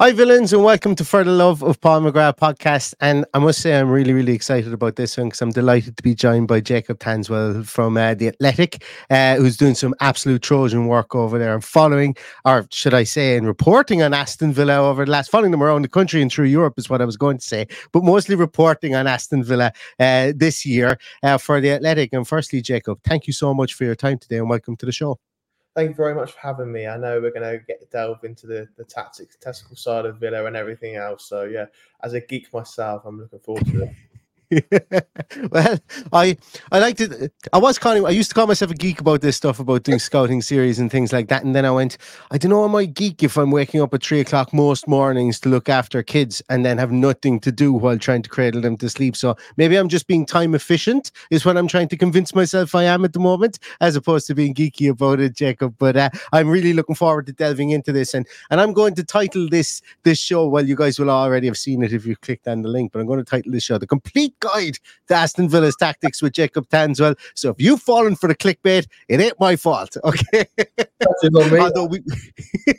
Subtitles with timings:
[0.00, 2.94] Hi, villains, and welcome to For the Love of Paul McGrath podcast.
[3.00, 6.02] And I must say, I'm really, really excited about this one because I'm delighted to
[6.02, 10.86] be joined by Jacob Tanswell from uh, The Athletic, uh, who's doing some absolute Trojan
[10.86, 15.04] work over there and following, or should I say, and reporting on Aston Villa over
[15.04, 17.36] the last, following them around the country and through Europe is what I was going
[17.36, 22.14] to say, but mostly reporting on Aston Villa uh, this year uh, for The Athletic.
[22.14, 24.92] And firstly, Jacob, thank you so much for your time today and welcome to the
[24.92, 25.18] show
[25.74, 26.86] thank you very much for having me.
[26.86, 30.44] I know we're going to get delve into the the tactics, tactical side of Villa
[30.46, 31.24] and everything else.
[31.24, 31.66] So yeah,
[32.02, 33.90] as a geek myself, I'm looking forward to it.
[35.50, 35.78] well,
[36.12, 36.36] I
[36.72, 37.30] I like to.
[37.52, 38.04] I was calling.
[38.04, 40.90] I used to call myself a geek about this stuff about doing scouting series and
[40.90, 41.44] things like that.
[41.44, 41.98] And then I went,
[42.32, 45.38] I don't know, am I geek if I'm waking up at three o'clock most mornings
[45.40, 48.76] to look after kids and then have nothing to do while trying to cradle them
[48.78, 49.16] to sleep?
[49.16, 51.12] So maybe I'm just being time efficient.
[51.30, 54.34] Is what I'm trying to convince myself I am at the moment, as opposed to
[54.34, 55.76] being geeky about it, Jacob.
[55.78, 59.04] But uh, I'm really looking forward to delving into this, and and I'm going to
[59.04, 60.48] title this this show.
[60.48, 62.98] Well, you guys will already have seen it if you clicked on the link, but
[62.98, 66.68] I'm going to title this show "The Complete Guide to Aston Villa's Tactics with Jacob
[66.68, 67.16] Tanswell.
[67.34, 69.96] So if you've fallen for the clickbait, it ain't my fault.
[70.04, 70.46] Okay.
[71.32, 72.02] Although we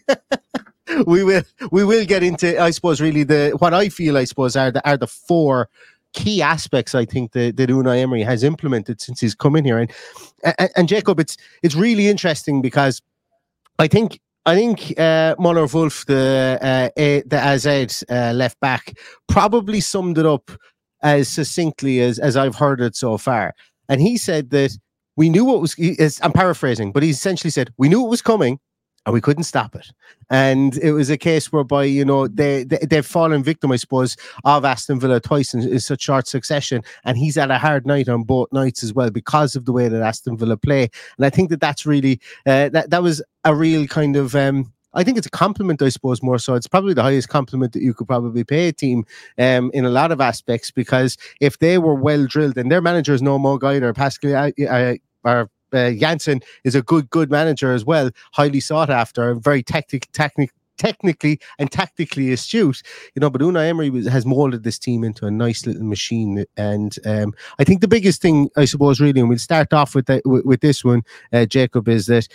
[1.05, 4.55] we will we will get into I suppose really the what I feel I suppose
[4.55, 5.69] are the are the four
[6.13, 9.77] key aspects I think that, that Unai Emery has implemented since he's come in here.
[9.79, 9.91] And,
[10.43, 13.01] and and Jacob, it's it's really interesting because
[13.79, 18.97] I think I think uh, Møller Wolfe, the uh, a, the AZ uh, left back,
[19.27, 20.51] probably summed it up
[21.01, 23.53] as succinctly as, as I've heard it so far.
[23.89, 24.77] And he said that
[25.15, 25.75] we knew what was,
[26.21, 28.59] I'm paraphrasing, but he essentially said, we knew it was coming
[29.05, 29.87] and we couldn't stop it.
[30.29, 34.15] And it was a case whereby, you know, they, they, they've fallen victim, I suppose,
[34.45, 36.83] of Aston Villa twice in, in such short succession.
[37.03, 39.87] And he's had a hard night on both nights as well because of the way
[39.87, 40.89] that Aston Villa play.
[41.17, 44.71] And I think that that's really, uh, that, that was a real kind of, um,
[44.93, 46.55] I think it's a compliment, I suppose, more so.
[46.55, 49.05] It's probably the highest compliment that you could probably pay a team
[49.37, 53.13] um, in a lot of aspects because if they were well drilled and their manager
[53.13, 57.73] is no more either, Pascal uh, uh, or uh, Jansen is a good, good manager
[57.73, 60.09] as well, highly sought after, very technical
[60.81, 62.81] technically and tactically astute,
[63.15, 63.29] you know.
[63.29, 67.33] But Unai Emery was, has molded this team into a nice little machine, and um,
[67.59, 70.43] I think the biggest thing, I suppose, really, and we'll start off with that, with,
[70.45, 72.27] with this one, uh, Jacob, is that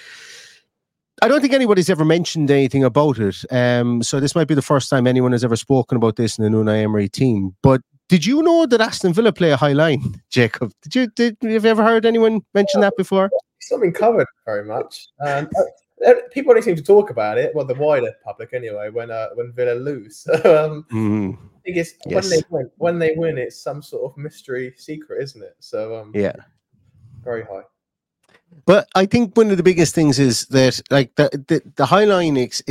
[1.23, 3.45] I don't think anybody's ever mentioned anything about it.
[3.51, 6.45] Um, so this might be the first time anyone has ever spoken about this in
[6.45, 7.57] the Unai Emery team.
[7.63, 10.73] But did you know that Aston Villa play a high line, Jacob?
[10.83, 13.31] Did you did have you ever heard anyone mention that before?
[13.59, 15.09] It's not been covered very much.
[15.21, 15.49] Um,
[16.07, 17.55] uh, people only seem to talk about it.
[17.55, 18.91] Well, the wider public anyway.
[18.91, 22.31] When uh, when Villa lose, um, mm, I think it's yes.
[22.31, 22.71] when they win.
[22.77, 25.57] When they win, it's some sort of mystery secret, isn't it?
[25.61, 26.35] So um, yeah,
[27.25, 27.63] very high.
[28.67, 32.05] But I think one of the biggest things is that, like the the, the high
[32.05, 32.63] line ex,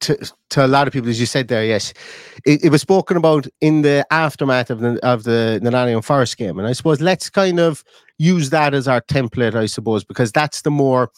[0.00, 1.92] to to a lot of people, as you said there, yes,
[2.46, 6.68] it, it was spoken about in the aftermath of the of the, Forest game, and
[6.68, 7.82] I suppose let's kind of
[8.18, 11.10] use that as our template, I suppose, because that's the more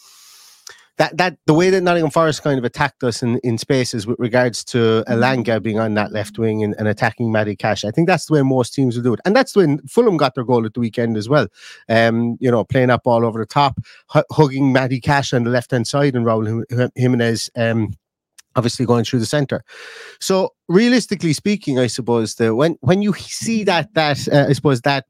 [0.97, 4.19] that that the way that Nottingham Forest kind of attacked us in, in spaces with
[4.19, 8.07] regards to Elanga being on that left wing and, and attacking Matty Cash, I think
[8.07, 9.19] that's the way most teams will do it.
[9.23, 11.47] And that's when Fulham got their goal at the weekend as well.
[11.87, 13.79] Um, you know, playing that ball over the top,
[14.15, 17.93] h- hugging Matty Cash on the left hand side and Raul Jimenez um,
[18.55, 19.63] obviously going through the center.
[20.19, 24.81] So realistically speaking, I suppose that when when you see that that uh, I suppose
[24.81, 25.05] that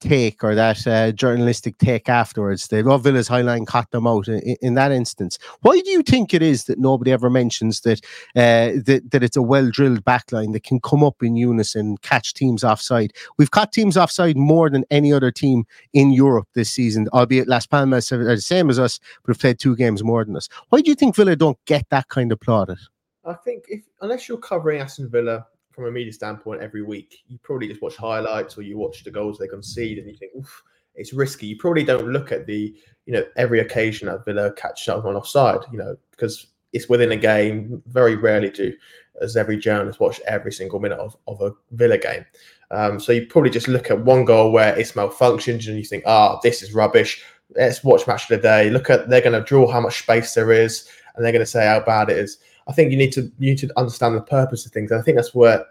[0.00, 2.68] take or that uh, journalistic take afterwards.
[2.68, 5.38] The Love Villa's Highline caught them out in, in, that instance.
[5.60, 8.00] Why do you think it is that nobody ever mentions that
[8.34, 12.34] uh, that, that it's a well drilled backline that can come up in unison, catch
[12.34, 13.12] teams offside?
[13.38, 17.66] We've caught teams offside more than any other team in Europe this season, albeit Las
[17.66, 20.48] Palmas are the same as us, but have played two games more than us.
[20.70, 22.78] Why do you think Villa don't get that kind of plaudit?
[23.24, 25.46] I think if unless you're covering Aston Villa
[25.80, 27.24] from a media standpoint every week.
[27.26, 30.32] You probably just watch highlights or you watch the goals they concede and you think,
[30.36, 30.62] Oof,
[30.94, 31.46] it's risky.
[31.46, 35.60] You probably don't look at the, you know, every occasion that Villa catch someone offside,
[35.72, 37.82] you know, because it's within a game.
[37.86, 38.74] Very rarely do,
[39.22, 42.26] as every journalist watch every single minute of, of a Villa game.
[42.70, 46.04] Um, so you probably just look at one goal where it's malfunctioned and you think,
[46.06, 47.24] ah, oh, this is rubbish.
[47.56, 48.70] Let's watch match of the day.
[48.70, 51.46] Look at they're going to draw how much space there is, and they're going to
[51.46, 52.38] say how bad it is.
[52.68, 54.90] I think you need to you need to understand the purpose of things.
[54.90, 55.66] And I think that's where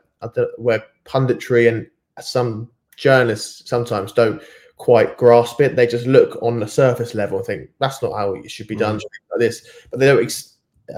[0.58, 1.88] where punditry and
[2.20, 4.42] some journalists sometimes don't
[4.78, 5.76] quite grasp it.
[5.76, 8.76] They just look on the surface level and think that's not how it should be
[8.76, 9.04] done, mm.
[9.32, 9.68] like this.
[9.92, 10.56] But they don't ex-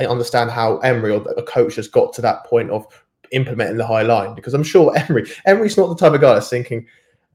[0.07, 2.85] understand how Emery or a coach has got to that point of
[3.31, 4.33] implementing the high line.
[4.35, 6.87] Because I'm sure Emery Emery's not the type of guy that's thinking,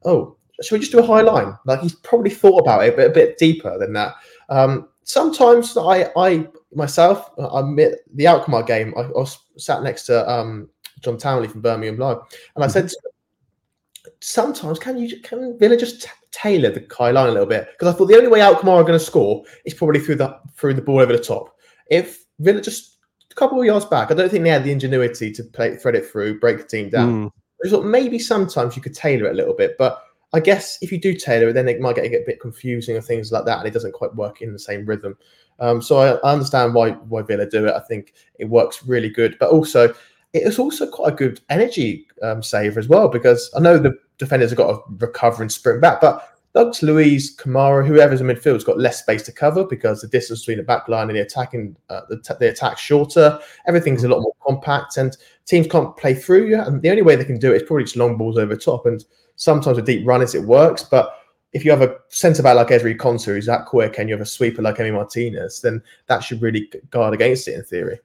[0.05, 3.11] "Oh, should we just do a high line?" Like he's probably thought about it, but
[3.11, 4.15] a bit deeper than that.
[4.49, 8.93] Um, sometimes I, I myself, I admit the Alkmaar game.
[8.97, 9.25] I, I
[9.57, 10.69] sat next to um,
[11.01, 12.19] John Townley from Birmingham Live,
[12.55, 14.09] and I said, mm-hmm.
[14.21, 17.69] sometimes can you can Villa just t- tailor the high line a little bit?
[17.73, 20.39] Because I thought the only way Alkmaar are going to score is probably through the
[20.57, 21.57] through the ball over the top.
[21.91, 22.99] If Villa just
[23.31, 25.95] a couple of yards back, I don't think they had the ingenuity to play thread
[25.95, 27.27] it through, break the team down.
[27.27, 27.33] Mm.
[27.65, 30.03] I thought maybe sometimes you could tailor it a little bit, but
[30.37, 33.01] I guess if you do tailor it, then it might get, a bit confusing or
[33.01, 35.17] things like that, and it doesn't quite work in the same rhythm.
[35.59, 37.75] Um, so I, I, understand why why Villa do it.
[37.75, 39.95] I think it works really good, but also
[40.33, 43.97] it is also quite a good energy um, saver as well because I know the
[44.19, 48.65] defenders have got to recover and sprint back, but Douglas Luiz, Kamara, whoever's in midfield's
[48.65, 51.77] got less space to cover because the distance between the back line and the attacking
[51.91, 53.39] uh, the, t- the attack shorter.
[53.67, 56.59] Everything's a lot more compact, and teams can't play through you.
[56.59, 58.87] And the only way they can do it is probably just long balls over top.
[58.87, 59.05] And
[59.37, 61.17] sometimes with deep runners it works, but
[61.53, 64.23] if you have a centre back like Ezri Konsa who's that quick, and you have
[64.23, 67.99] a sweeper like Emi Martinez, then that should really guard against it in theory.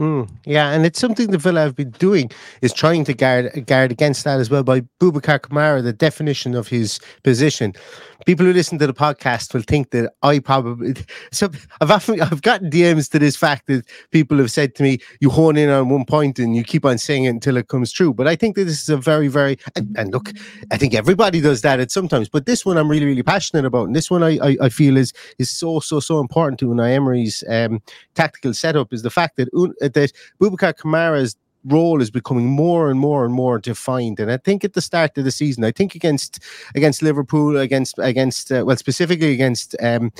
[0.00, 2.30] Mm, yeah, and it's something the Villa have been doing
[2.62, 6.66] is trying to guard guard against that as well by Boubacar Kamara, the definition of
[6.66, 7.74] his position
[8.26, 10.94] people who listen to the podcast will think that I probably
[11.32, 14.98] so I've often I've gotten DMs to this fact that people have said to me,
[15.20, 17.92] you hone in on one point and you keep on saying it until it comes
[17.92, 18.12] true.
[18.12, 20.30] But I think that this is a very, very and, and look,
[20.70, 22.28] I think everybody does that at sometimes.
[22.28, 23.86] But this one I'm really, really passionate about.
[23.86, 26.94] And this one I I, I feel is is so, so, so important to Unai
[26.94, 27.82] Emery's um,
[28.14, 33.24] tactical setup is the fact that that Boubacar Kamara's role is becoming more and more
[33.24, 34.20] and more defined.
[34.20, 36.40] And I think at the start of the season, I think against
[36.74, 40.12] against Liverpool, against against uh, well specifically against um,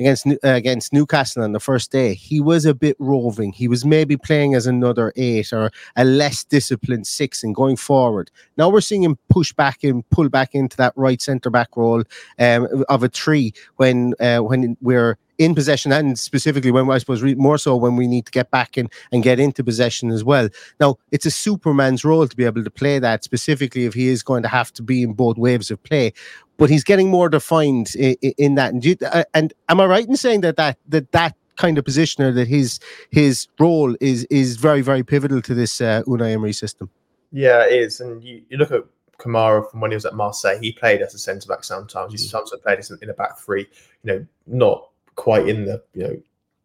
[0.00, 3.52] against uh, against Newcastle on the first day, he was a bit roving.
[3.52, 8.30] He was maybe playing as another eight or a less disciplined six and going forward.
[8.56, 12.02] Now we're seeing him push back and pull back into that right centre back role
[12.38, 17.22] um, of a three when uh, when we're in possession and specifically when I suppose
[17.36, 20.48] more so when we need to get back in and get into possession as well.
[20.80, 24.22] Now it's a Superman's role to be able to play that specifically if he is
[24.22, 26.12] going to have to be in both waves of play.
[26.56, 28.72] But he's getting more defined in, in that.
[28.72, 31.84] And, you, uh, and am I right in saying that that that that kind of
[31.84, 32.80] positioner that his
[33.10, 36.90] his role is is very very pivotal to this uh, Unai Emery system?
[37.30, 38.00] Yeah, it is.
[38.00, 38.84] And you, you look at
[39.18, 42.12] Kamara from when he was at Marseille, he played as a centre back sometimes.
[42.12, 42.30] He mm.
[42.30, 43.68] sometimes played in a back three.
[44.02, 44.88] You know, not
[45.18, 46.16] quite in the you know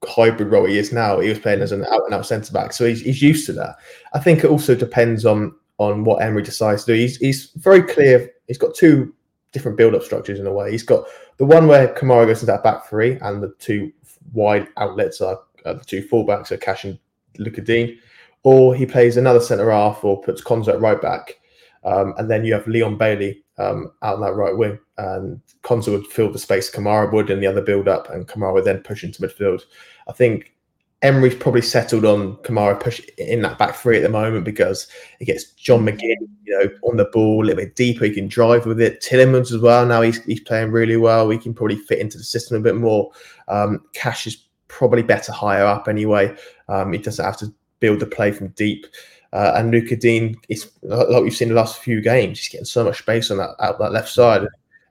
[0.06, 1.20] hybrid role he is now.
[1.20, 3.54] He was playing as an out and out centre back, so he's, he's used to
[3.54, 3.76] that.
[4.14, 7.00] I think it also depends on on what Emery decides to do.
[7.00, 8.32] He's he's very clear.
[8.48, 9.14] He's got two
[9.52, 10.72] different build up structures in a way.
[10.72, 11.06] He's got
[11.38, 13.92] the one where Kamara goes into that back three, and the two
[14.32, 16.98] wide outlets are, are the two fullbacks are Cash and
[17.38, 17.98] Lucas Digne,
[18.44, 21.40] or he plays another centre half or puts Konsa at right back,
[21.84, 25.92] um, and then you have Leon Bailey um, out on that right wing, and Konsa
[25.92, 28.80] would fill the space Kamara would in the other build up, and Kamara would then
[28.80, 29.64] push into midfield.
[30.08, 30.54] I think
[31.04, 34.88] Emery's probably settled on Kamara push in that back three at the moment because
[35.20, 38.06] he gets John McGinn, you know, on the ball a little bit deeper.
[38.06, 39.02] He can drive with it.
[39.02, 39.86] Tielemans as well.
[39.86, 41.30] Now he's he's playing really well.
[41.30, 43.12] He can probably fit into the system a bit more.
[43.50, 46.36] Um, Cash is probably better higher up anyway.
[46.70, 48.88] Um, he doesn't have to build the play from deep.
[49.34, 52.40] Uh, and Lucas Digne is like we've seen the last few games.
[52.40, 54.48] He's getting so much space on that out that left side.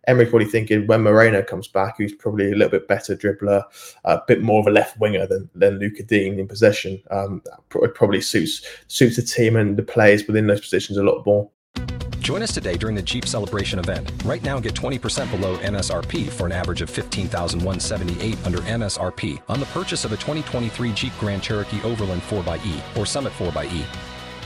[0.07, 3.65] Emery's probably thinking when Moreno comes back, who's probably a little bit better dribbler,
[4.05, 7.03] a bit more of a left winger than than Lucas Digne in possession.
[7.11, 11.51] Um, probably suits suits the team and the players within those positions a lot more.
[12.23, 14.11] Join us today during the Jeep Celebration event.
[14.25, 19.67] Right now, get 20% below MSRP for an average of 15178 under MSRP on the
[19.67, 23.85] purchase of a 2023 Jeep Grand Cherokee Overland 4xE or Summit 4xE.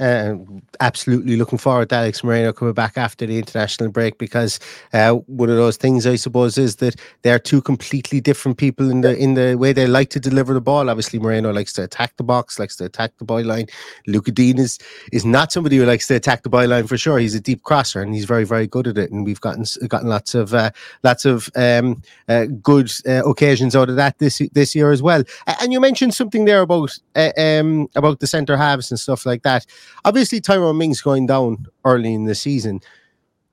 [0.00, 0.34] Uh,
[0.80, 4.58] absolutely looking forward to Alex Moreno coming back after the international break because
[4.92, 9.02] uh, one of those things I suppose is that they're two completely different people in
[9.02, 10.90] the in the way they like to deliver the ball.
[10.90, 13.70] Obviously, Moreno likes to attack the box, likes to attack the byline.
[14.08, 14.80] Luca Digne is
[15.12, 17.20] is not somebody who likes to attack the byline for sure.
[17.20, 19.12] He's a deep crosser and he's very very good at it.
[19.12, 20.70] And we've gotten gotten lots of uh,
[21.04, 25.22] lots of um, uh, good uh, occasions out of that this this year as well.
[25.60, 29.44] And you mentioned something there about uh, um, about the centre halves and stuff like
[29.44, 29.66] that.
[30.04, 32.80] Obviously, Tyrone Mings going down early in the season.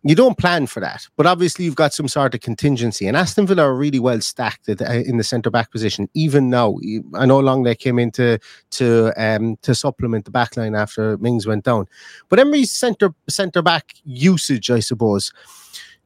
[0.04, 3.08] You don't plan for that, but obviously you've got some sort of contingency.
[3.08, 6.10] And Aston Villa are really well stacked uh, in the centre back position.
[6.16, 6.76] Even now,
[7.14, 8.40] I know Lenglet came in to
[8.72, 11.86] to um, to supplement the back line after Mings went down.
[12.30, 15.32] But Emery's centre centre back usage, I suppose,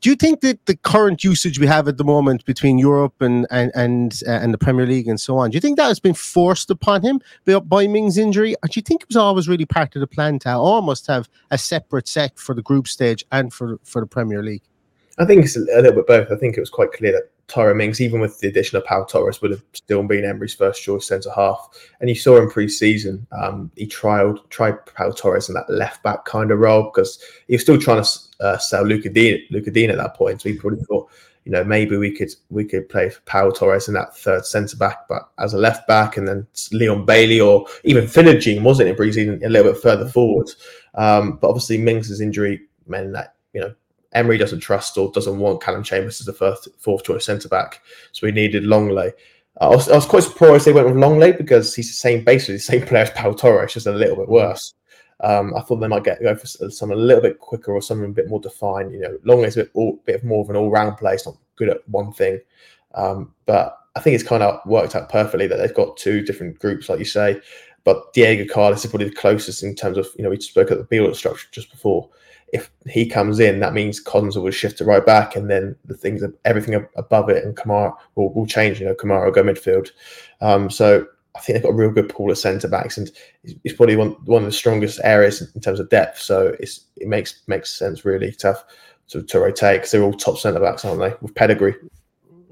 [0.01, 3.47] do you think that the current usage we have at the moment between Europe and
[3.49, 5.99] and and, uh, and the Premier League and so on, do you think that has
[5.99, 9.47] been forced upon him by, by Mings' injury, or do you think it was always
[9.47, 13.23] really part of the plan to almost have a separate set for the group stage
[13.31, 14.63] and for for the Premier League?
[15.17, 16.31] I think it's a little bit both.
[16.31, 19.03] I think it was quite clear that Tyrone Mings, even with the addition of Pau
[19.03, 21.67] Torres, would have still been Emery's first choice centre half.
[21.99, 26.25] And you saw in pre-season, um, he tried tried Pau Torres in that left back
[26.25, 28.09] kind of role because he was still trying to
[28.39, 30.41] uh, sell Luca Digne, Luca Digne at that point.
[30.41, 31.09] So he probably thought,
[31.43, 35.07] you know, maybe we could we could play Pau Torres in that third centre back,
[35.07, 39.41] but as a left back, and then Leon Bailey or even Philogene wasn't in pre-season
[39.43, 40.49] a little bit further forward.
[40.95, 43.73] Um, but obviously Mings' injury meant that you know
[44.15, 47.81] Emery doesn't trust or doesn't want Callum Chambers as the first fourth choice centre back,
[48.13, 49.13] so we needed Lenglet.
[49.61, 52.55] I was, I was quite surprised they went with Lenglet because he's the same, basically
[52.55, 54.73] the same player as Pau Torres, just a little bit worse.
[55.21, 58.09] Um, I thought they might get go for something a little bit quicker or something
[58.09, 58.91] a bit more defined.
[58.91, 61.13] You know, Lenglet's a bit, all, bit more of an all-round player.
[61.13, 62.39] It's not good at one thing,
[62.95, 66.59] um, but I think it's kind of worked out perfectly that they've got two different
[66.59, 67.41] groups, like you say.
[67.85, 70.77] But Diego Carlos is probably the closest in terms of you know we spoke at
[70.77, 72.09] the build structure just before
[72.53, 75.95] if he comes in, that means Konsa will shift to right back, and then the
[75.95, 78.79] things everything above it and Kamara will, will change.
[78.79, 79.89] You know, Kamara will go midfield.
[80.41, 83.11] Um, so I think they've got a real good pool of centre backs, and
[83.43, 86.19] it's probably one one of the strongest areas in terms of depth.
[86.19, 88.63] So it's it makes makes sense really to have
[89.09, 91.75] to, to rotate because they're all top centre backs, aren't they, with pedigree.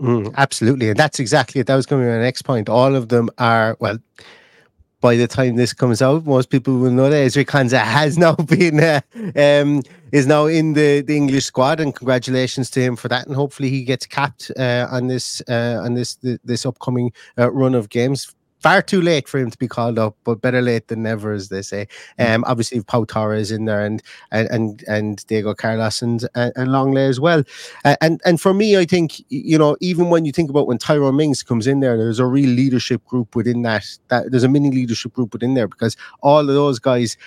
[0.02, 1.68] Mm, absolutely, and that's exactly it.
[1.68, 2.68] That was going to be my next point.
[2.68, 4.00] All of them are well
[5.04, 8.36] by the time this comes out, most people will know that Ezri Konsa has now
[8.36, 9.02] been uh,
[9.36, 9.84] um,
[10.14, 13.28] is now in the, the English squad, and congratulations to him for that.
[13.28, 17.76] And hopefully, he gets capped uh, on this uh, on this this upcoming uh, run
[17.76, 18.34] of games
[18.64, 21.50] far too late for him to be called up, but better late than never, as
[21.50, 21.88] they say.
[22.18, 22.36] Mm.
[22.36, 24.02] Um, obviously, Pau Torres in there, and
[24.32, 27.44] and and, and Diego Carlos and and, and Lenglet as well.
[27.84, 30.78] Uh, and and for me, I think you know, even when you think about when
[30.78, 33.86] Tyrone Mings comes in there, there's a real leadership group within that.
[34.08, 37.18] That there's a mini leadership group within there because all of those guys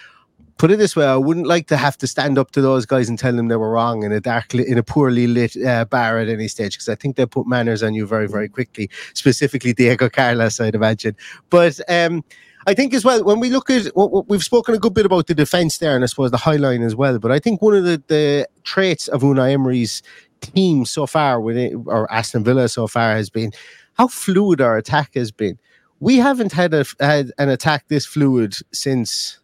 [0.58, 3.08] put it this way, I wouldn't like to have to stand up to those guys
[3.08, 6.18] and tell them they were wrong in a darkly in a poorly lit uh, bar
[6.18, 8.90] at any stage because I think they put manners on you very very quickly.
[9.14, 11.16] Specifically, Diego Carlos, I'd imagine.
[11.50, 12.24] But um,
[12.66, 15.26] I think as well when we look at what we've spoken a good bit about
[15.26, 17.18] the defense there, and I suppose the high line as well.
[17.18, 20.02] But I think one of the, the traits of Unai Emery's
[20.40, 23.52] team so far with it, or Aston Villa so far has been
[23.94, 25.58] how fluid our attack has been.
[26.00, 29.38] We haven't had a had an attack this fluid since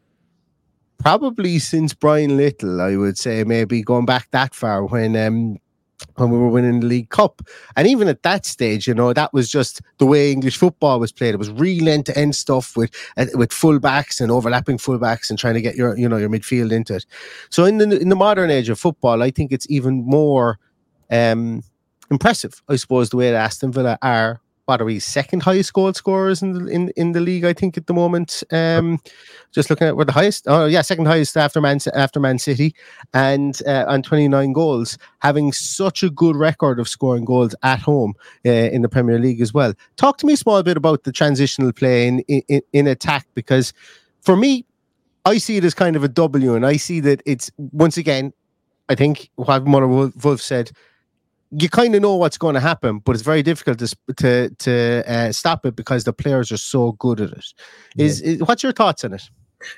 [1.03, 5.59] probably since Brian Little, I would say, maybe going back that far when um,
[6.17, 7.43] when we were winning the League Cup.
[7.77, 11.13] And even at that stage, you know, that was just the way English football was
[11.13, 11.35] played.
[11.35, 15.39] It was real end to end stuff with uh, with fullbacks and overlapping fullbacks and
[15.39, 17.07] trying to get your you know your midfield into it.
[17.51, 20.59] So in the in the modern age of football, I think it's even more
[21.11, 21.63] um,
[22.11, 25.93] impressive, I suppose, the way that Aston Villa are what are we second highest goal
[25.93, 28.43] scorers in the in, in the league I think at the moment?
[28.51, 29.01] Um
[29.53, 32.75] just looking at we're the highest oh yeah second highest after man after man city
[33.13, 38.15] and uh, on 29 goals having such a good record of scoring goals at home
[38.47, 39.75] uh, in the premier league as well.
[39.97, 43.73] Talk to me a small bit about the transitional play in, in in attack because
[44.21, 44.65] for me
[45.25, 48.33] I see it as kind of a W and I see that it's once again
[48.89, 50.71] I think what Møller Wolfe said
[51.53, 55.05] you kind of know what's going to happen, but it's very difficult to to to
[55.07, 57.53] uh, stop it because the players are so good at it.
[57.97, 58.29] Is, yeah.
[58.29, 59.23] is what's your thoughts on it?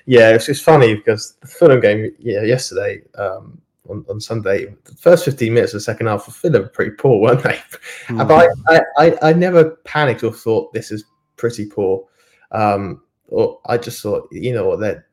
[0.06, 4.94] Yeah, it's just funny because the Fulham game, yeah, yesterday um, on, on Sunday, the
[4.94, 7.60] first fifteen minutes of the second half for Fulham were pretty poor, weren't they?
[8.06, 8.28] Mm.
[8.28, 11.04] But I, I, I never panicked or thought this is
[11.36, 12.06] pretty poor.
[12.52, 15.06] Um, or I just thought, you know what, they're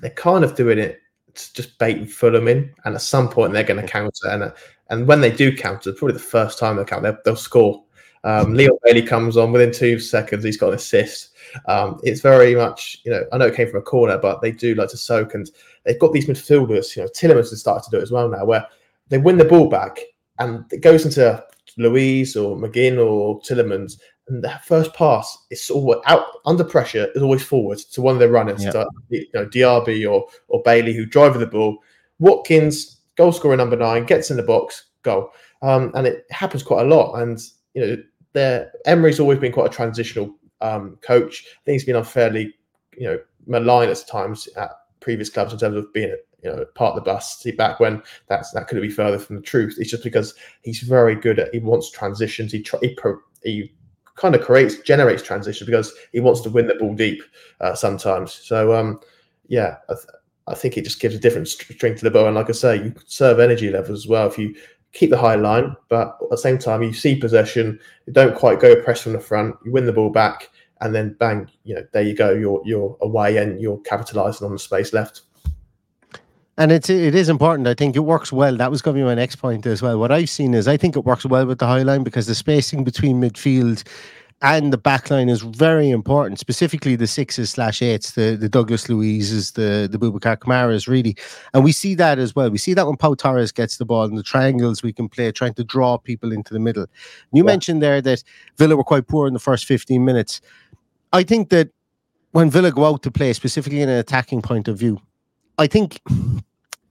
[0.00, 1.00] they're kind of doing it
[1.34, 4.28] just baiting Fulham in, and at some point they're going to counter.
[4.28, 4.52] And
[4.90, 7.82] and when they do counter, probably the first time they counter, they'll, they'll score.
[8.24, 10.44] Um, Leon Bailey comes on within two seconds.
[10.44, 11.30] He's got an assist.
[11.66, 14.50] Um, it's very much, you know, I know it came from a corner, but they
[14.50, 15.50] do like to soak, and
[15.84, 16.96] they've got these midfielders.
[16.96, 18.66] You know, Tielemans has started to do it as well now, where
[19.08, 19.98] they win the ball back
[20.38, 21.44] and it goes into
[21.76, 27.22] Luiz or McGinn or Tielemans, and the first pass is always out under pressure is
[27.22, 31.06] always forward to one of their runners, to, you know, DRB or or Bailey who
[31.06, 31.78] drive the ball.
[32.18, 35.30] Watkins, goal scorer number nine, gets in the box, goal,
[35.62, 37.20] um, and it happens quite a lot.
[37.20, 37.38] And
[37.74, 38.02] you know,
[38.32, 41.44] there Emery's always been quite a transitional um, coach.
[41.46, 42.54] I think he's been unfairly,
[42.96, 46.96] you know, maligned at times at previous clubs in terms of being you know part
[46.96, 47.40] of the bus.
[47.40, 49.76] See, back when that's that couldn't be further from the truth.
[49.78, 52.52] It's just because he's very good at he wants transitions.
[52.52, 53.72] He try, he, pro, he
[54.16, 57.22] kind of creates generates transition because he wants to win the ball deep
[57.60, 58.32] uh, sometimes.
[58.32, 59.00] So um,
[59.48, 60.06] yeah, I, th-
[60.46, 62.26] I, think it just gives a different string to the bow.
[62.26, 64.54] And like I say, you serve energy levels as well if you
[64.92, 68.60] keep the high line, but at the same time you see possession, you don't quite
[68.60, 71.84] go press from the front, you win the ball back, and then bang, you know,
[71.92, 75.22] there you go, you're you're away and you're capitalising on the space left.
[76.56, 77.66] And it's it is important.
[77.66, 78.56] I think it works well.
[78.56, 79.98] That was going to be my next point as well.
[79.98, 82.34] What I've seen is I think it works well with the high line because the
[82.34, 83.82] spacing between midfield
[84.42, 88.88] and the back line is very important, specifically the sixes slash eights, the, the Douglas
[88.88, 91.16] Luizes, the, the Boubacar Kamara's, really.
[91.54, 92.50] And we see that as well.
[92.50, 95.32] We see that when Pau Torres gets the ball and the triangles we can play,
[95.32, 96.86] trying to draw people into the middle.
[97.32, 97.46] You yeah.
[97.46, 98.22] mentioned there that
[98.58, 100.42] Villa were quite poor in the first 15 minutes.
[101.12, 101.70] I think that
[102.32, 105.00] when Villa go out to play, specifically in an attacking point of view,
[105.58, 106.00] I think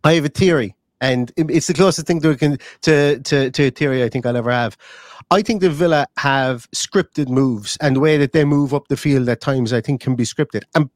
[0.04, 2.36] I have a theory, and it's the closest thing to
[2.82, 4.78] to to, to a theory I think I'll ever have.
[5.32, 8.98] I think the Villa have scripted moves, and the way that they move up the
[8.98, 10.64] field at times, I think, can be scripted.
[10.76, 10.90] And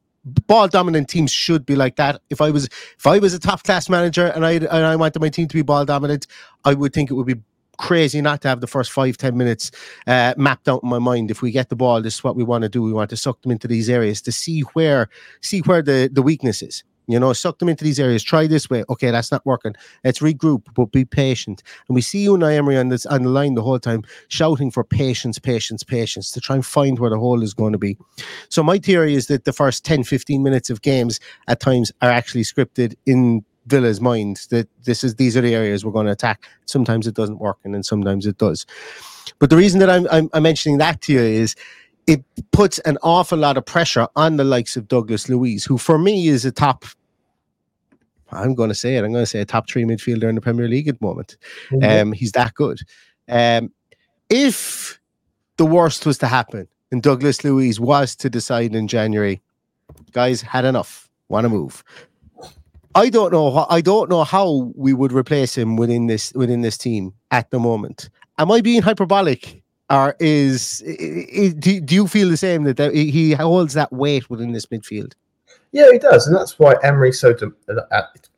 [0.48, 2.22] ball dominant teams should be like that.
[2.30, 2.66] If I was
[2.98, 5.54] if I was a top class manager and I and I wanted my team to
[5.54, 6.28] be ball dominant,
[6.66, 7.42] I would think it would be
[7.78, 9.72] crazy not to have the first five ten minutes
[10.08, 11.32] uh, mapped out in my mind.
[11.32, 12.82] If we get the ball, this is what we want to do.
[12.82, 15.10] We want to suck them into these areas to see where
[15.42, 16.84] see where the the weakness is.
[17.08, 18.22] You know, suck them into these areas.
[18.22, 18.84] Try this way.
[18.90, 19.76] Okay, that's not working.
[20.04, 21.64] Let's regroup, but be patient.
[21.88, 24.84] And we see Unai Emery on this on the line the whole time, shouting for
[24.84, 27.98] patience, patience, patience to try and find where the hole is going to be.
[28.50, 32.12] So my theory is that the first 10, 15 minutes of games at times are
[32.12, 36.12] actually scripted in Villa's mind that this is these are the areas we're going to
[36.12, 36.44] attack.
[36.66, 38.66] Sometimes it doesn't work, and then sometimes it does.
[39.40, 41.56] But the reason that I'm, I'm, I'm mentioning that to you is
[42.08, 45.98] it puts an awful lot of pressure on the likes of Douglas Luiz, who for
[45.98, 46.86] me is a top.
[48.32, 49.04] I'm going to say it.
[49.04, 51.38] I'm going to say a top three midfielder in the Premier League at the moment.
[51.70, 52.08] Mm-hmm.
[52.08, 52.80] Um, he's that good.
[53.30, 53.72] Um,
[54.30, 55.00] if
[55.58, 59.42] the worst was to happen and Douglas Luiz was to decide in January,
[60.12, 61.84] guys had enough, want to move.
[62.96, 63.68] I don't know.
[63.70, 67.60] I don't know how we would replace him within this within this team at the
[67.60, 68.10] moment.
[68.40, 73.34] Am I being hyperbolic, or is, is do, do you feel the same that he
[73.34, 75.14] holds that weight within this midfield?
[75.78, 77.52] Yeah, he does, and that's why Emery's so de-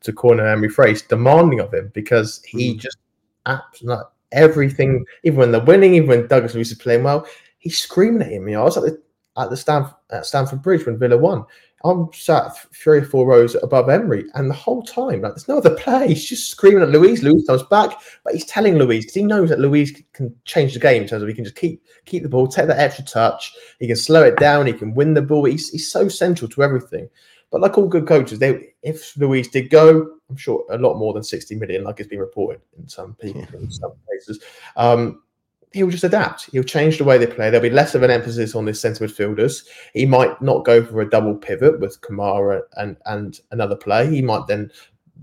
[0.01, 2.79] to corner Emery phrase demanding of him because he mm.
[2.79, 2.97] just
[3.45, 5.05] absolutely everything.
[5.23, 7.25] Even when they're winning, even when Douglas Luiz is playing well,
[7.59, 8.45] he's screaming at him.
[8.49, 9.01] You know, I was at the
[9.37, 11.45] at the Stamford, at Stamford Bridge when Villa won,
[11.83, 15.59] I'm sat three or four rows above Emery, and the whole time, like, there's no
[15.59, 16.09] other play.
[16.09, 17.23] He's just screaming at Luiz.
[17.23, 17.91] Luiz comes back,
[18.23, 21.23] but he's telling Luiz because he knows that Luiz can change the game in terms
[21.23, 23.53] of he can just keep keep the ball, take that extra touch.
[23.79, 24.65] He can slow it down.
[24.65, 25.45] He can win the ball.
[25.45, 27.09] He's, he's so central to everything.
[27.51, 31.13] But like all good coaches, they if Luiz did go, I'm sure a lot more
[31.13, 34.43] than 60 million, like it's been reported in some people in some places.
[34.75, 35.23] Um,
[35.71, 36.49] he'll just adapt.
[36.51, 37.49] He'll change the way they play.
[37.49, 39.65] There'll be less of an emphasis on this centre midfielders.
[39.93, 44.09] He might not go for a double pivot with Kamara and and another play.
[44.09, 44.71] He might then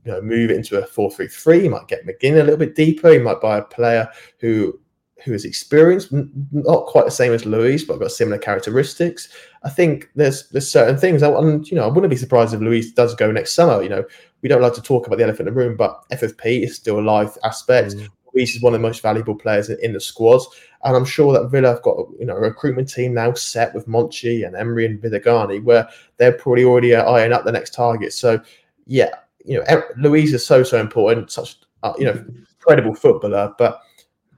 [0.04, 1.62] you know, move it into a 4-3-3.
[1.62, 3.10] He might get McGinn a little bit deeper.
[3.10, 4.78] He might buy a player who
[5.24, 6.12] who is experienced,
[6.52, 9.28] not quite the same as Luiz, but got similar characteristics.
[9.64, 12.92] I think there's there's certain things, and you know, I wouldn't be surprised if Luiz
[12.92, 13.82] does go next summer.
[13.82, 14.04] You know,
[14.42, 17.00] we don't like to talk about the elephant in the room, but FFP is still
[17.00, 17.94] a live aspect.
[17.94, 18.08] Mm.
[18.36, 20.42] Reece is one of the most valuable players in, the squad.
[20.84, 23.88] And I'm sure that Villa have got you know a recruitment team now set with
[23.88, 28.12] Monchi and Emery and Vidagany, where they're probably already eyeing up the next target.
[28.12, 28.40] So
[28.86, 29.10] yeah,
[29.44, 32.24] you know, Luiz is so so important, such uh, you know,
[32.58, 33.80] incredible footballer, but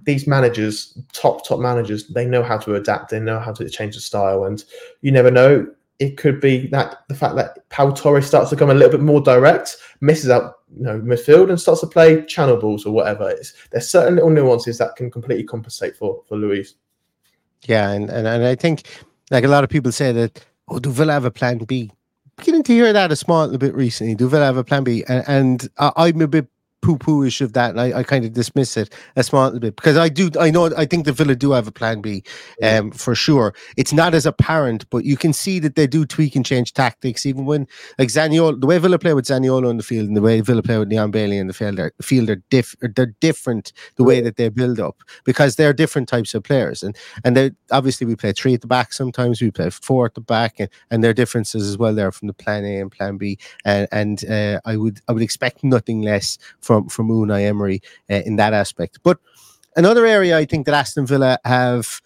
[0.05, 3.11] these managers, top top managers, they know how to adapt.
[3.11, 4.65] They know how to change the style, and
[5.03, 5.67] you never know
[5.99, 9.01] it could be that the fact that Pau Torres starts to become a little bit
[9.01, 13.31] more direct, misses out you know midfield and starts to play channel balls or whatever.
[13.31, 16.75] It's, there's certain little nuances that can completely compensate for for Luiz.
[17.63, 18.85] Yeah, and, and and I think
[19.31, 21.91] like a lot of people say that oh, do Villa have a plan B?
[22.37, 24.15] Beginning to hear that a small little bit recently.
[24.15, 25.05] Do Villa have a plan B?
[25.09, 26.47] And, and I'm a bit
[26.83, 29.97] poo-poo-ish of that, and I, I kind of dismiss it a small little bit because
[29.97, 32.23] I do I know I think the Villa do have a plan B,
[32.63, 33.55] um, for sure.
[33.77, 37.27] It's not as apparent, but you can see that they do tweak and change tactics,
[37.27, 37.67] even when
[37.99, 40.63] like Zaniolo, the way Villa play with Zaniolo in the field and the way Villa
[40.63, 44.21] play with Leon Bailey in the field, are, field are diff they're different the way
[44.21, 48.17] that they build up because they're different types of players, and and they obviously we
[48.17, 51.11] play three at the back sometimes we play four at the back, and, and there
[51.11, 54.61] are differences as well there from the plan A and plan B, and and uh,
[54.65, 56.39] I would I would expect nothing less
[56.69, 58.99] from from Unai Emery uh, in that aspect.
[59.03, 59.19] But
[59.75, 62.01] another area I think that Aston Villa have.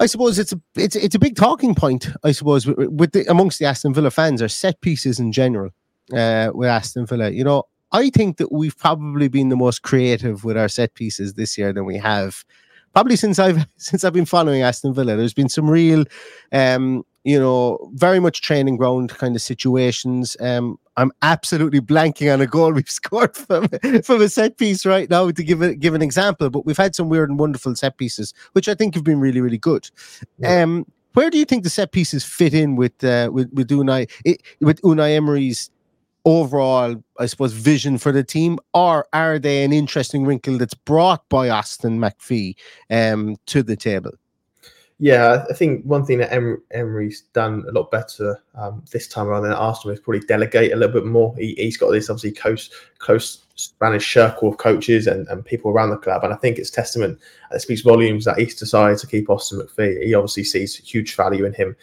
[0.00, 2.08] I suppose it's a it's it's a big talking point.
[2.24, 5.70] I suppose with, with the, amongst the Aston Villa fans are set pieces in general.
[6.12, 10.44] Uh, with Aston Villa, you know, I think that we've probably been the most creative
[10.44, 12.44] with our set pieces this year than we have
[12.92, 15.16] probably since I've since I've been following Aston Villa.
[15.16, 16.04] There's been some real,
[16.52, 20.36] um, you know, very much training ground kind of situations.
[20.40, 23.68] Um, I'm absolutely blanking on a goal we've scored from
[24.02, 26.50] from a set piece right now to give it give an example.
[26.50, 29.40] But we've had some weird and wonderful set pieces, which I think have been really
[29.40, 29.90] really good.
[30.38, 30.62] Yeah.
[30.62, 34.10] Um, where do you think the set pieces fit in with uh, with with Unai
[34.24, 35.70] it, with Unai Emery's
[36.24, 41.28] overall, I suppose, vision for the team, or are they an interesting wrinkle that's brought
[41.28, 42.54] by Austin MacPhee
[42.90, 44.12] um, to the table?
[45.02, 46.32] Yeah, I think one thing that
[46.70, 50.76] Emery's done a lot better um, this time around than Arsenal is probably delegate a
[50.76, 51.34] little bit more.
[51.36, 55.90] He, has got this obviously close, close Spanish circle of coaches and, and people around
[55.90, 57.18] the club, and I think it's testament.
[57.50, 60.04] It speaks volumes that he's decided to keep Austin MacPhee.
[60.04, 61.74] He obviously sees huge value in him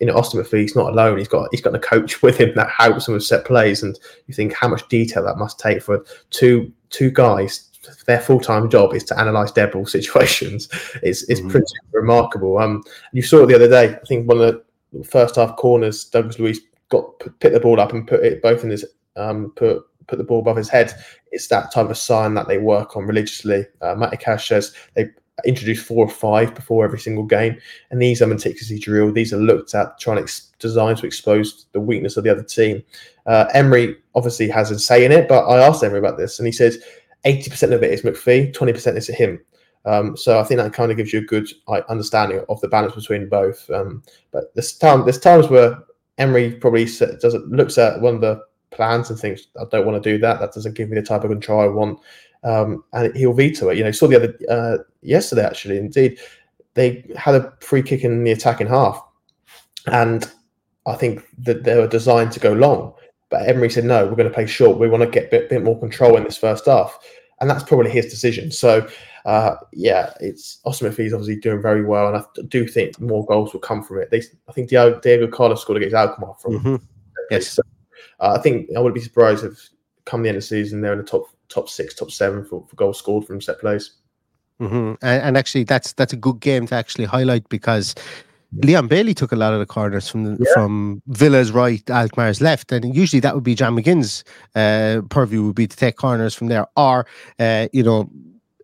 [0.00, 1.18] you know, Austin MacPhee, he's not alone.
[1.18, 3.98] He's got he's got a coach with him that helps him with set plays, and
[4.28, 7.68] you think how much detail that must take for two two guys.
[8.06, 10.68] Their full time job is to analyse dead ball situations.
[11.02, 11.50] It's it's mm-hmm.
[11.50, 12.58] pretty remarkable.
[12.58, 13.94] Um, you saw it the other day.
[13.94, 17.92] I think one of the first half corners, Douglas Luiz got picked the ball up
[17.92, 18.84] and put it both in his
[19.16, 20.92] um put put the ball above his head.
[21.30, 23.66] It's that type of sign that they work on religiously.
[23.80, 25.08] Uh, Matty Cash says they
[25.44, 27.58] introduce four or five before every single game,
[27.90, 29.14] and these are meticulously drilled.
[29.14, 32.42] These are looked at, trying to ex- design to expose the weakness of the other
[32.42, 32.82] team.
[33.26, 36.46] Uh, Emery obviously has a say in it, but I asked Emery about this, and
[36.46, 36.82] he says
[37.24, 39.40] eighty percent of it is MacPhee, twenty percent is him.
[39.84, 41.48] Um, so I think that kind of gives you a good
[41.88, 43.68] understanding of the balance between both.
[43.70, 45.78] Um, but there's time there's times where
[46.18, 50.02] Emery probably does it, looks at one of the plans and thinks, I don't want
[50.02, 50.40] to do that.
[50.40, 51.98] That doesn't give me the type of control I want
[52.44, 53.78] um, and he'll veto it.
[53.78, 55.78] You know, saw the other uh, yesterday actually.
[55.78, 56.18] Indeed,
[56.74, 59.02] they had a free kick in the attacking half,
[59.86, 60.30] and
[60.86, 62.94] I think that they were designed to go long.
[63.32, 64.78] But Emery said, "No, we're going to play short.
[64.78, 66.98] We want to get a bit, bit more control in this first half,"
[67.40, 68.52] and that's probably his decision.
[68.52, 68.86] So,
[69.24, 73.54] uh, yeah, it's Austin MacPhee's obviously doing very well, and I do think more goals
[73.54, 74.10] will come from it.
[74.10, 76.58] They, I think Diego, Diego Carlos scored against Alkmaar from.
[76.58, 76.76] Mm-hmm.
[77.30, 77.62] Yes, so,
[78.20, 79.70] uh, I think I wouldn't be surprised if
[80.04, 82.66] come the end of the season they're in the top top six, top seven for,
[82.68, 83.92] for goals scored from set plays.
[84.60, 84.94] Mm-hmm.
[85.02, 87.94] And, and, actually, that's that's a good game to actually highlight because
[88.60, 90.52] Leon Bailey took a lot of the corners from yeah.
[90.52, 95.54] from Villa's right, Alkmaar's left, and usually that would be John McGinn's uh, purview would
[95.54, 97.06] be to take corners from there, or
[97.38, 98.10] uh, you know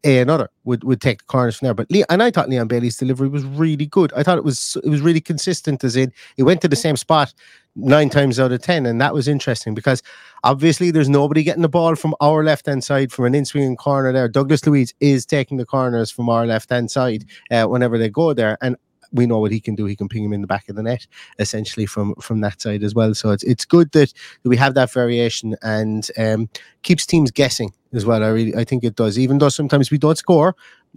[0.05, 1.75] a another would, would take the corners from there.
[1.75, 4.13] But Lee, and I thought Leon Bailey's delivery was really good.
[4.15, 6.97] I thought it was it was really consistent as in he went to the same
[6.97, 7.33] spot
[7.75, 10.03] nine times out of ten, and that was interesting because
[10.45, 13.77] obviously there's nobody getting the ball from our left hand side from an in swinging
[13.77, 14.29] corner there.
[14.29, 18.33] Douglas Luiz is taking the corners from our left hand side uh, whenever they go
[18.33, 18.77] there, and
[19.13, 19.87] we know what he can do.
[19.87, 21.07] He can ping him in the back of the net,
[21.39, 23.15] essentially from from that side as well.
[23.15, 24.13] So it's it's good that
[24.45, 26.49] we have that variation and um,
[26.83, 28.23] keeps teams guessing as well.
[28.23, 30.55] I really I think it does, even though sometimes we don't score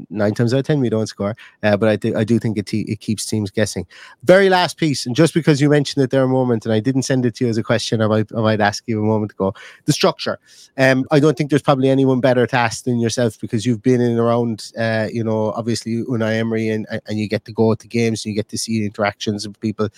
[0.09, 1.35] nine times out of ten we don't score.
[1.63, 3.85] Uh, but I do I do think it it keeps teams guessing.
[4.23, 7.03] Very last piece, and just because you mentioned it there a moment, and I didn't
[7.03, 9.31] send it to you as a question, I might I might ask you a moment
[9.31, 9.53] ago.
[9.85, 10.39] The structure.
[10.77, 14.01] Um, I don't think there's probably anyone better to ask than yourself because you've been
[14.01, 14.71] in around.
[14.77, 18.31] Uh, you know, obviously Unai Emery, and and you get to go to games, and
[18.31, 19.89] you get to see interactions with people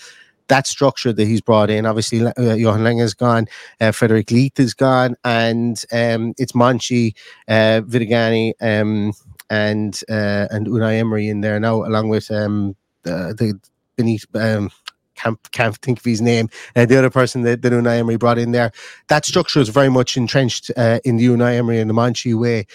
[0.48, 1.86] that structure that he's brought in.
[1.86, 3.48] Obviously, uh, Johan Lange is gone,
[3.80, 7.16] uh, Frederick Leith is gone, and um, it's Monchi,
[7.48, 9.14] uh, Viviani, um,
[9.54, 13.60] and uh, and Unai Emery in there now, along with um, the, the
[13.96, 14.26] beneath.
[14.36, 14.72] Um,
[15.16, 16.50] can't, can't think of his name.
[16.76, 18.72] Uh, the other person that, that Unai Emery brought in there,
[19.08, 22.66] that structure is very much entrenched uh, in the Unai Emery and the Monchi way.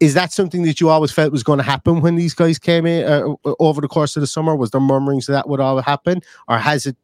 [0.00, 2.84] Is that something that you always felt was going to happen when these guys came
[2.84, 4.56] in uh, over the course of the summer?
[4.56, 6.96] Was there murmurings that that would all happen, or has it?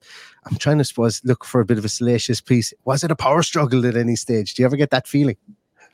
[0.44, 2.74] I'm trying to suppose look for a bit of a salacious piece.
[2.84, 4.54] Was it a power struggle at any stage?
[4.54, 5.36] Do you ever get that feeling?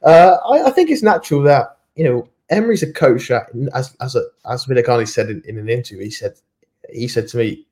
[0.03, 4.15] Uh, I, I think it's natural that you know Emery's a coach that, as as
[4.15, 6.35] a, as Vidagany said in, in, an interview, he said
[6.93, 7.67] he said to me,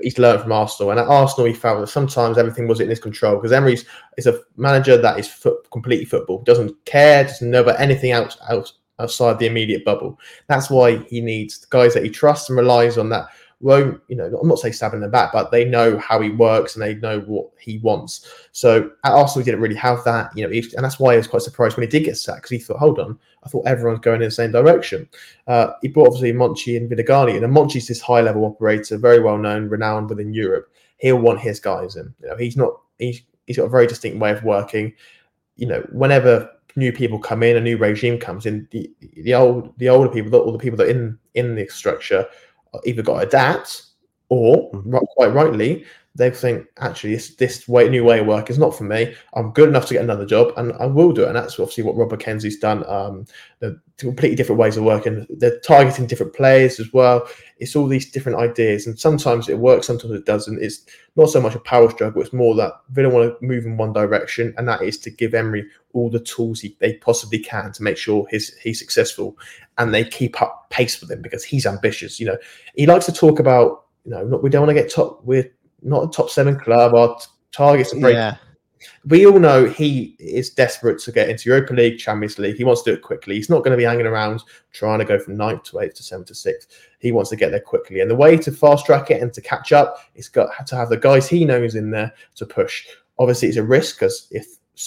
[0.00, 3.00] he's learned from Arsenal, and at Arsenal he felt that sometimes everything was in his
[3.00, 3.84] control because Emery's
[4.16, 8.36] is a manager that is foot, completely football, doesn't care, doesn't know about anything else,
[8.48, 10.18] else outside the immediate bubble.
[10.48, 13.28] That's why he needs guys that he trusts and relies on that
[13.60, 16.74] won't, you know, I'm not saying stabbing them back, but they know how he works
[16.74, 18.26] and they know what he wants.
[18.52, 21.26] So at Arsenal, he didn't really have that, you know, and that's why I was
[21.26, 24.00] quite surprised when he did get sacked because he thought, hold on, I thought everyone's
[24.00, 25.08] going in the same direction.
[25.46, 29.36] Uh, he brought obviously Monchi and Vidagany, and Monchi's this high level operator, very well
[29.36, 30.72] known, renowned within Europe.
[30.96, 32.14] He'll want his guys in.
[32.22, 34.94] You know, he's not, he's, he's got a very distinct way of working.
[35.56, 39.76] You know, whenever new people come in, a new regime comes in, the, the old,
[39.78, 42.26] the older people, all the people that are in in the structure
[42.84, 43.82] either got to adapt
[44.28, 44.96] or mm-hmm.
[45.16, 45.84] quite rightly
[46.16, 49.14] they think actually this this way new way of work is not for me.
[49.34, 51.28] I'm good enough to get another job, and I will do it.
[51.28, 52.84] And that's obviously what Rob McKenzie's done.
[52.88, 53.26] Um,
[53.60, 55.26] the completely different ways of working.
[55.30, 57.28] They're targeting different players as well.
[57.58, 60.60] It's all these different ideas, and sometimes it works, sometimes it doesn't.
[60.60, 62.22] It's not so much a power struggle.
[62.22, 65.10] It's more that they don't want to move in one direction, and that is to
[65.10, 69.38] give Emery all the tools he, they possibly can to make sure his he's successful,
[69.78, 72.18] and they keep up pace with him because he's ambitious.
[72.18, 72.38] You know,
[72.74, 73.84] he likes to talk about.
[74.06, 75.22] You know, we don't want to get top.
[75.24, 76.94] We're not a top seven club.
[76.94, 77.18] Our
[77.52, 78.10] targets are.
[78.10, 78.36] Yeah.
[79.04, 82.56] We all know he is desperate to get into Europa League, Champions League.
[82.56, 83.34] He wants to do it quickly.
[83.34, 86.02] He's not going to be hanging around trying to go from ninth to eighth to
[86.02, 86.70] seventh to sixth.
[86.98, 88.00] He wants to get there quickly.
[88.00, 90.88] And the way to fast track it and to catch up is got to have
[90.88, 92.86] the guys he knows in there to push.
[93.18, 94.46] Obviously, it's a risk because if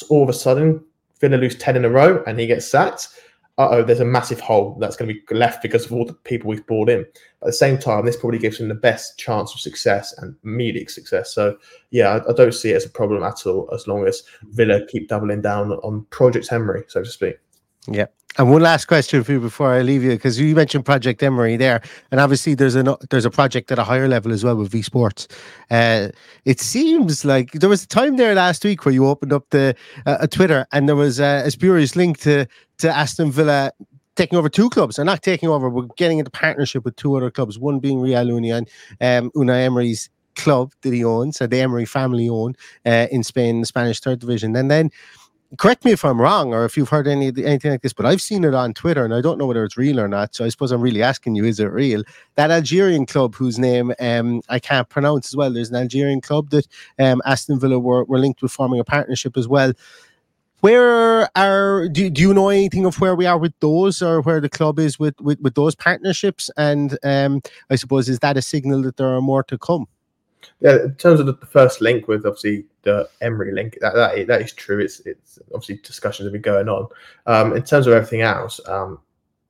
[0.10, 0.84] all of a sudden
[1.20, 3.10] Villa lose 10 in a row and he gets sacked,
[3.58, 6.50] oh, there's a massive hole that's going to be left because of all the people
[6.50, 7.02] we've brought in.
[7.02, 10.90] At the same time, this probably gives him the best chance of success and immediate
[10.90, 11.34] success.
[11.34, 11.58] So,
[11.92, 14.86] yeah, I, I, don't see it as a problem at all as long as Villa
[14.88, 17.36] keep doubling down on Project Emery, so to speak.
[17.88, 18.08] Yeah.
[18.38, 21.56] And one last question for you before I leave you, because you mentioned Project Emery
[21.56, 24.72] there, and obviously there's a there's a project at a higher level as well with
[24.72, 25.28] V Sports.
[25.70, 26.10] Uh,
[26.44, 29.76] it seems like there was a time there last week where you opened up the
[30.08, 32.48] uh, a Twitter and there was a, a spurious link to
[32.80, 33.72] to Aston Villa
[34.16, 37.30] taking over two clubs, or not taking over, but getting into partnership with two other
[37.30, 37.60] clubs.
[37.60, 38.66] One being Real Union,
[39.00, 43.68] um, Emery's club that he owns, so the Emery family own uh, in Spain, the
[43.68, 44.90] Spanish third division, and then
[45.58, 48.22] correct me if I'm wrong or if you've heard any anything like this, but I've
[48.22, 50.36] seen it on Twitter and I don't know whether it's real or not.
[50.36, 52.04] So I suppose I'm really asking you, is it real?
[52.36, 55.52] That Algerian club whose name um, I can't pronounce as well.
[55.52, 56.68] There's an Algerian club that
[57.00, 59.74] um, Aston Villa were, were linked with forming a partnership as well.
[60.62, 64.40] Where are do, do you know anything of where we are with those or where
[64.40, 66.50] the club is with with, with those partnerships?
[66.58, 69.88] And um, I suppose is that a signal that there are more to come?
[70.60, 74.28] Yeah, in terms of the first link with obviously the Emery link, that that is,
[74.28, 74.80] that is true.
[74.80, 76.88] It's it's obviously discussions have been going on.
[77.26, 79.00] Um, in terms of everything else, um,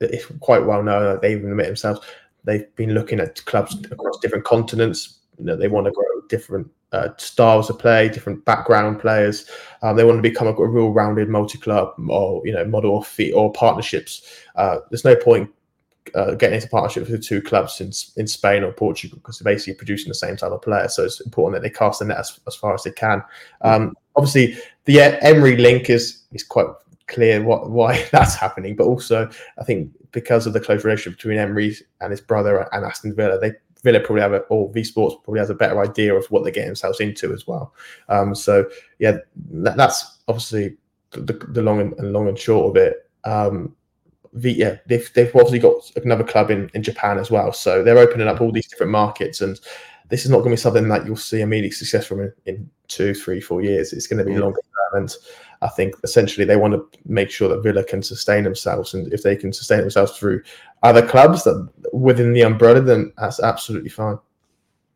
[0.00, 2.00] it's quite well known that they even admit themselves
[2.44, 5.20] they've been looking at clubs across different continents.
[5.38, 9.50] You know, they want to grow different uh, styles of play, different background players.
[9.82, 13.04] Um, they want to become a, a real rounded multi-club or you know model or
[13.04, 14.22] fee or partnerships.
[14.54, 15.50] Uh, there's no point
[16.14, 17.90] uh, getting into partnerships with two clubs in,
[18.20, 20.88] in Spain or Portugal because they're basically producing the same type of player.
[20.88, 23.22] So it's important that they cast the net as, as far as they can.
[23.62, 26.66] Um, obviously, the Emery link is is quite
[27.06, 31.38] clear what why that's happening, but also I think because of the close relationship between
[31.38, 35.16] Emery and his brother and Aston Villa, they Villa probably have a, or V Sports
[35.22, 37.74] probably has a better idea of what they're getting themselves into as well.
[38.08, 39.18] Um, so yeah,
[39.50, 40.76] that, that's obviously
[41.10, 43.10] the, the, long and, long and short of it.
[43.24, 43.76] Um,
[44.34, 47.52] the, yeah, they've, they've obviously got another club in, in Japan as well.
[47.52, 49.40] So they're opening up all these different markets.
[49.40, 49.58] And
[50.10, 52.70] this is not going to be something that you'll see immediate success from in, in
[52.88, 53.92] two, three, four years.
[53.92, 54.40] It's going to be yeah.
[54.40, 55.02] longer term.
[55.02, 55.16] And
[55.62, 58.92] I think essentially they want to make sure that Villa can sustain themselves.
[58.92, 60.42] And if they can sustain themselves through
[60.82, 64.18] other clubs that within the umbrella, then that's absolutely fine.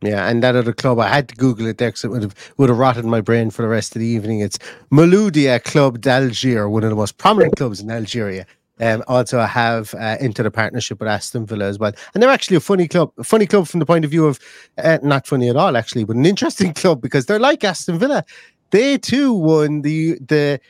[0.01, 2.53] Yeah, and that other club, I had to Google it there because it would have
[2.57, 4.39] would have rotted my brain for the rest of the evening.
[4.39, 4.57] It's
[4.93, 8.47] Mouloudia Club d'Alger, one of the most prominent clubs in Algeria
[8.81, 11.93] um, also I have uh, into the partnership with Aston Villa as well.
[12.15, 14.39] And they're actually a funny club, a funny club from the point of view of
[14.79, 18.25] uh, not funny at all, actually, but an interesting club because they're like Aston Villa.
[18.71, 20.61] They too won the the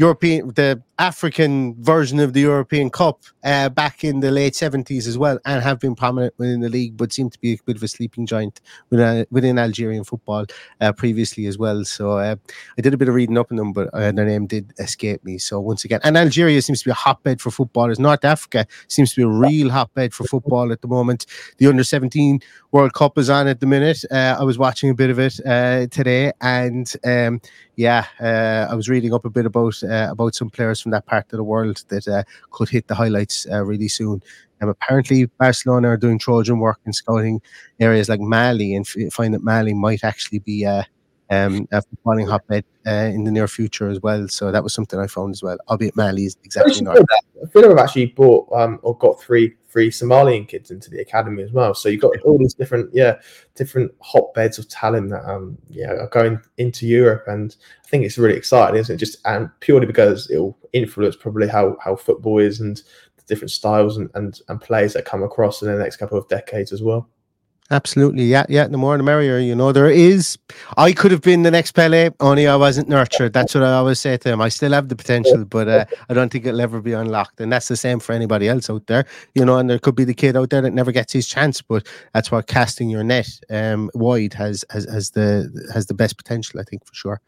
[0.00, 5.16] European, the African version of the European Cup uh, back in the late 70s as
[5.16, 7.82] well, and have been prominent within the league, but seem to be a bit of
[7.82, 8.60] a sleeping giant
[8.90, 10.46] within, within Algerian football
[10.80, 11.84] uh, previously as well.
[11.84, 12.36] So uh,
[12.78, 15.24] I did a bit of reading up on them, but uh, their name did escape
[15.24, 15.36] me.
[15.36, 17.98] So once again, and Algeria seems to be a hotbed for footballers.
[17.98, 21.26] North Africa seems to be a real hotbed for football at the moment.
[21.58, 22.40] The under 17
[22.72, 24.04] World Cup is on at the minute.
[24.10, 27.40] Uh, I was watching a bit of it uh, today, and um,
[27.76, 31.36] yeah, I was reading up a bit about about some players from that part of
[31.36, 34.22] the world that uh, could hit the highlights uh, really soon.
[34.60, 37.40] Um, apparently, Barcelona are doing Trojan work in scouting
[37.78, 40.66] areas like Mali, and f- find that Mali might actually be
[41.30, 44.28] uh, um, a footballing hotbed uh, in the near future as well.
[44.28, 45.58] So that was something I found as well.
[45.68, 46.98] Albeit Mali is exactly not.
[46.98, 50.98] I feel like I've actually bought um, or got three three Somalian kids into the
[50.98, 51.74] academy as well.
[51.74, 53.20] So you've got all these different, yeah,
[53.54, 58.18] different hotbeds of talent that um yeah are going into Europe, and I think it's
[58.18, 58.98] really exciting, isn't it?
[58.98, 62.76] Just and purely because it will influence probably how how football is and
[63.16, 66.28] the different styles and and, and plays that come across in the next couple of
[66.28, 67.08] decades as well.
[67.72, 68.66] Absolutely, yeah, yeah.
[68.66, 69.38] The more the merrier.
[69.38, 70.36] You know, there is.
[70.76, 73.32] I could have been the next Pele, only I wasn't nurtured.
[73.32, 74.40] That's what I always say to him.
[74.40, 77.40] I still have the potential, but uh, I don't think it'll ever be unlocked.
[77.40, 79.06] And that's the same for anybody else out there.
[79.36, 81.62] You know, and there could be the kid out there that never gets his chance,
[81.62, 86.16] but that's why casting your net um, wide has has has the has the best
[86.16, 86.58] potential.
[86.58, 87.20] I think for sure.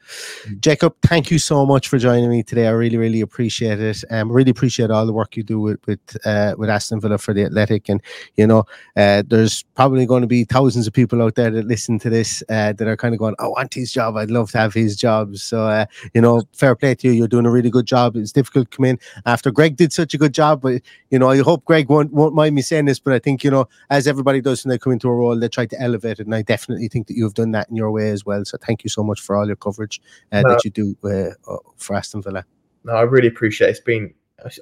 [0.43, 0.55] Mm-hmm.
[0.59, 2.67] Jacob, thank you so much for joining me today.
[2.67, 4.03] I really, really appreciate it.
[4.11, 7.33] Um, really appreciate all the work you do with with uh, with Aston Villa for
[7.33, 8.03] the Athletic, and
[8.35, 8.65] you know,
[8.97, 12.43] uh, there's probably going to be thousands of people out there that listen to this
[12.49, 14.17] uh, that are kind of going, I want his job.
[14.17, 15.37] I'd love to have his job.
[15.37, 17.13] So, uh, you know, fair play to you.
[17.13, 18.17] You're doing a really good job.
[18.17, 20.63] It's difficult to come in after Greg did such a good job.
[20.63, 23.45] But, you know, I hope Greg won't, won't mind me saying this, but I think,
[23.45, 26.19] you know, as everybody does when they come into a role, they try to elevate
[26.21, 26.27] it.
[26.27, 28.45] And I definitely think that you've done that in your way as well.
[28.45, 30.01] So thank you so much for all your coverage
[30.33, 30.51] uh, no.
[30.51, 32.45] that you do uh, for Aston Villa.
[32.85, 33.71] No, I really appreciate it.
[33.71, 34.13] It's been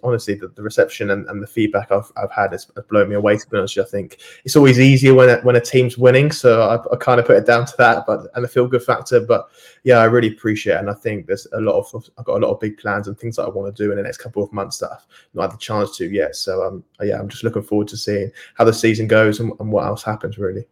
[0.02, 3.36] honestly the, the reception and, and the feedback I've, I've had has, blown me away
[3.36, 4.18] to be honest I think.
[4.44, 7.36] It's always easier when a, when a team's winning so I, I kind of put
[7.36, 9.48] it down to that but and the feel good factor but
[9.84, 12.46] yeah I really appreciate it and I think there's a lot of I've got a
[12.46, 14.42] lot of big plans and things that I want to do in the next couple
[14.42, 17.44] of months that I've not had the chance to yet so um yeah I'm just
[17.44, 20.66] looking forward to seeing how the season goes and, and what else happens really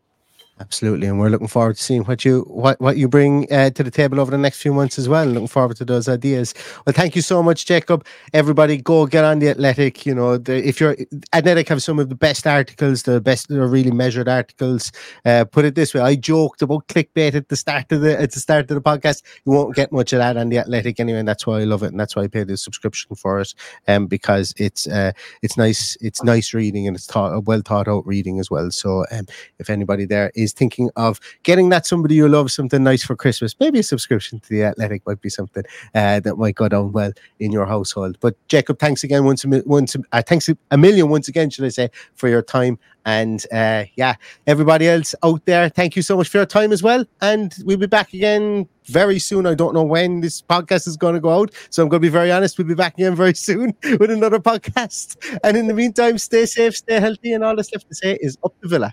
[0.61, 3.85] Absolutely, and we're looking forward to seeing what you what what you bring uh, to
[3.85, 5.25] the table over the next few months as well.
[5.25, 6.53] Looking forward to those ideas.
[6.85, 8.05] Well, thank you so much, Jacob.
[8.33, 10.05] Everybody, go get on the Athletic.
[10.05, 10.97] You know, the, if you're
[11.33, 14.90] Athletic, have some of the best articles, the best, the really measured articles.
[15.25, 18.33] Uh, put it this way: I joked about clickbait at the start of the at
[18.33, 19.23] the start of the podcast.
[19.47, 21.85] You won't get much of that on the Athletic anyway, and that's why I love
[21.85, 23.55] it, and that's why I pay the subscription for it.
[23.87, 28.05] Um, because it's uh, it's nice, it's nice reading, and it's thought, well thought out
[28.05, 28.73] reading as well.
[28.73, 29.27] So, um,
[29.61, 33.55] if anybody there is thinking of getting that somebody you love something nice for Christmas,
[33.61, 37.13] maybe a subscription to the Athletic might be something uh, that might go down well
[37.41, 38.19] in your household.
[38.21, 41.69] But Jacob, thanks again once a once uh, thanks a million once again, should I
[41.69, 42.79] say, for your time.
[43.09, 46.83] And uh, yeah, everybody else out there, thank you so much for your time as
[46.83, 47.07] well.
[47.23, 49.47] And we'll be back again very soon.
[49.47, 51.55] I don't know when this podcast is going to go out.
[51.71, 52.59] So I'm going to be very honest.
[52.59, 55.17] We'll be back again very soon with another podcast.
[55.43, 57.33] And in the meantime, stay safe, stay healthy.
[57.33, 58.93] And all that's left to say is up the villa.